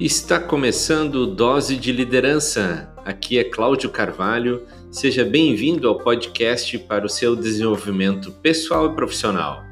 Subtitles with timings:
[0.00, 2.90] Está começando Dose de Liderança.
[3.04, 4.66] Aqui é Cláudio Carvalho.
[4.90, 9.62] Seja bem-vindo ao podcast para o seu desenvolvimento pessoal e profissional.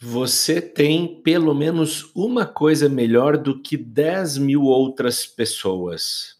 [0.00, 6.36] Você tem pelo menos uma coisa melhor do que 10 mil outras pessoas.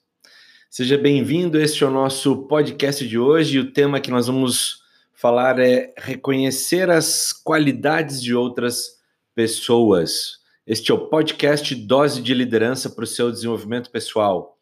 [0.70, 4.81] Seja bem-vindo, este é o nosso podcast de hoje e o tema que nós vamos
[5.22, 8.98] falar é reconhecer as qualidades de outras
[9.36, 10.40] pessoas.
[10.66, 14.58] Este é o podcast Dose de Liderança para o seu desenvolvimento pessoal.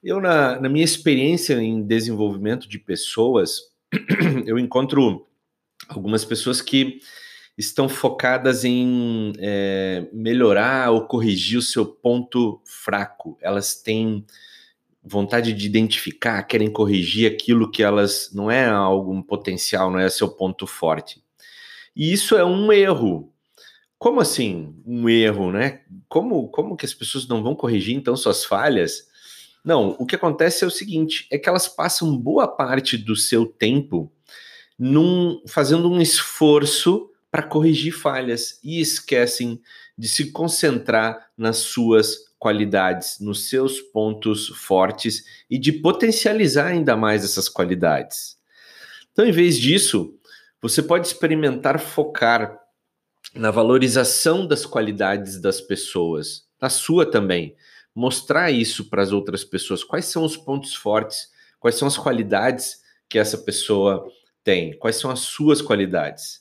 [0.00, 3.58] Eu, na, na minha experiência em desenvolvimento de pessoas,
[4.46, 5.26] eu encontro
[5.88, 7.00] algumas pessoas que
[7.58, 13.36] estão focadas em é, melhorar ou corrigir o seu ponto fraco.
[13.40, 14.24] Elas têm
[15.02, 20.28] vontade de identificar, querem corrigir aquilo que elas não é algum potencial, não é seu
[20.28, 21.22] ponto forte.
[21.94, 23.32] E isso é um erro.
[23.98, 25.82] Como assim um erro, né?
[26.08, 29.08] Como, como que as pessoas não vão corrigir então suas falhas?
[29.64, 33.46] Não, o que acontece é o seguinte: é que elas passam boa parte do seu
[33.46, 34.12] tempo
[34.78, 39.60] num, fazendo um esforço para corrigir falhas e esquecem
[39.96, 47.24] de se concentrar nas suas qualidades, nos seus pontos fortes e de potencializar ainda mais
[47.24, 48.36] essas qualidades.
[49.12, 50.18] Então, em vez disso,
[50.60, 52.58] você pode experimentar focar
[53.32, 57.54] na valorização das qualidades das pessoas, na sua também.
[57.94, 59.84] Mostrar isso para as outras pessoas.
[59.84, 61.28] Quais são os pontos fortes?
[61.60, 64.04] Quais são as qualidades que essa pessoa
[64.42, 64.76] tem?
[64.80, 66.40] Quais são as suas qualidades?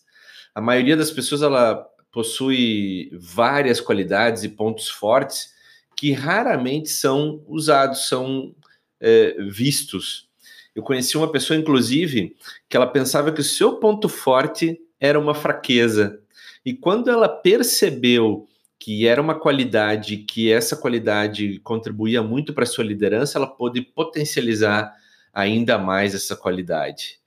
[0.55, 5.60] A maioria das pessoas ela possui várias qualidades e pontos fortes
[6.01, 8.55] que raramente são usados, são
[8.99, 10.27] é, vistos.
[10.73, 12.35] Eu conheci uma pessoa, inclusive,
[12.67, 16.19] que ela pensava que o seu ponto forte era uma fraqueza.
[16.65, 18.47] E quando ela percebeu
[18.79, 24.91] que era uma qualidade, que essa qualidade contribuía muito para sua liderança, ela pôde potencializar
[25.31, 27.19] ainda mais essa qualidade.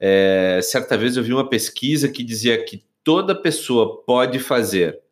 [0.00, 5.05] É, certa vez eu vi uma pesquisa que dizia que toda pessoa pode fazer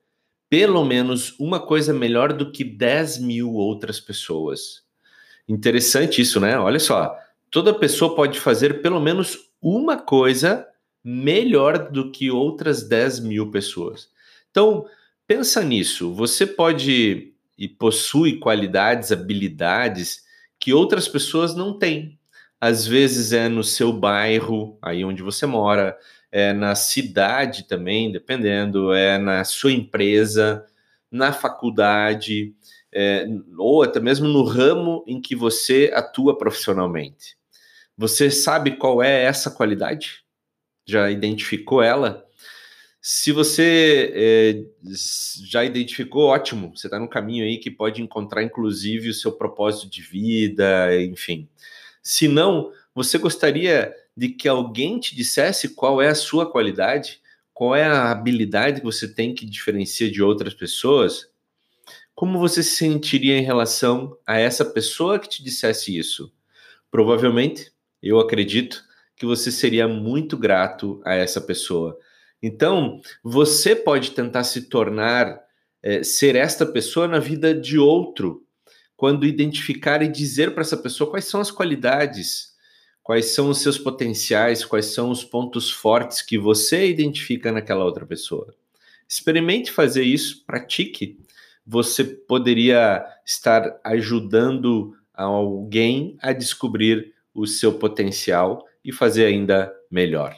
[0.55, 4.85] pelo menos uma coisa melhor do que 10 mil outras pessoas.
[5.49, 6.57] Interessante isso, né?
[6.57, 7.19] Olha só,
[7.51, 10.65] toda pessoa pode fazer pelo menos uma coisa
[11.03, 14.09] melhor do que outras 10 mil pessoas.
[14.49, 14.87] Então,
[15.27, 16.15] pensa nisso.
[16.15, 20.23] Você pode e possui qualidades, habilidades
[20.61, 22.17] que outras pessoas não têm.
[22.61, 25.99] Às vezes é no seu bairro, aí onde você mora,
[26.35, 30.67] é na cidade também, dependendo, é na sua empresa,
[31.09, 32.53] na faculdade,
[32.93, 33.25] é,
[33.57, 37.37] ou até mesmo no ramo em que você atua profissionalmente.
[37.97, 40.25] Você sabe qual é essa qualidade?
[40.85, 42.27] Já identificou ela?
[43.01, 44.65] Se você é,
[45.45, 49.89] já identificou, ótimo, você está no caminho aí que pode encontrar, inclusive, o seu propósito
[49.89, 51.49] de vida, enfim.
[52.03, 57.21] Se não, você gostaria de que alguém te dissesse qual é a sua qualidade,
[57.53, 61.29] qual é a habilidade que você tem que diferencia de outras pessoas,
[62.15, 66.33] como você se sentiria em relação a essa pessoa que te dissesse isso?
[66.91, 68.85] Provavelmente, eu acredito
[69.17, 71.99] que você seria muito grato a essa pessoa.
[72.43, 75.41] Então, você pode tentar se tornar,
[75.83, 78.45] é, ser esta pessoa na vida de outro,
[78.97, 82.54] quando identificar e dizer para essa pessoa quais são as qualidades
[83.05, 88.07] quais são os seus potenciais, quais são os pontos fortes que você identifica naquela outra
[88.07, 88.53] pessoa.
[89.07, 91.21] Experimente fazer isso, pratique.
[91.67, 100.35] Você poderia estar ajudando alguém a descobrir o seu potencial e fazer ainda melhor,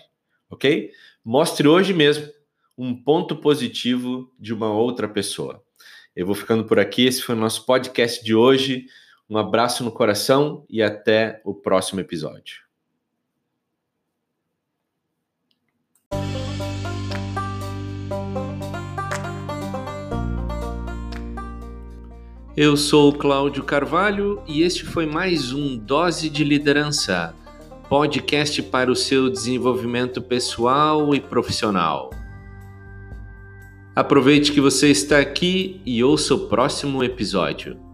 [0.51, 0.91] ok?
[1.25, 2.29] Mostre hoje mesmo
[2.77, 5.63] um ponto positivo de uma outra pessoa.
[6.17, 7.07] Eu vou ficando por aqui.
[7.07, 8.87] Esse foi o nosso podcast de hoje.
[9.29, 12.65] Um abraço no coração e até o próximo episódio.
[22.57, 27.35] Eu sou Cláudio Carvalho e este foi mais um Dose de Liderança,
[27.89, 32.11] podcast para o seu desenvolvimento pessoal e profissional.
[33.95, 37.86] Aproveite que você está aqui e ouça o próximo episódio.